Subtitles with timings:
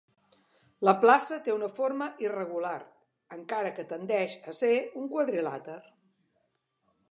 [0.87, 2.73] La plaça té una forma irregular,
[3.39, 5.81] encara que tendeix a ser un quadrilàter.